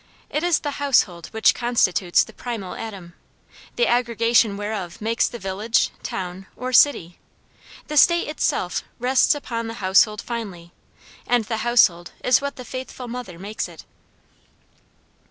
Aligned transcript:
It 0.31 0.41
is 0.41 0.57
the 0.61 0.79
household 0.83 1.27
which 1.27 1.53
constitutes 1.53 2.23
the 2.23 2.33
primal 2.33 2.73
atom, 2.73 3.13
the 3.75 3.85
aggregation 3.85 4.57
whereof 4.57 4.99
makes 4.99 5.27
the 5.27 5.37
village, 5.37 5.91
town, 6.01 6.47
or 6.55 6.73
city; 6.73 7.19
the 7.85 7.97
state 7.97 8.27
itself 8.27 8.81
rests 8.97 9.35
upon 9.35 9.67
the 9.67 9.75
household 9.75 10.19
finally, 10.23 10.73
and 11.27 11.45
the 11.45 11.57
household 11.57 12.13
is 12.23 12.41
what 12.41 12.55
the 12.55 12.65
faithful 12.65 13.07
mother 13.07 13.37
makes 13.37 13.69
it. 13.69 13.85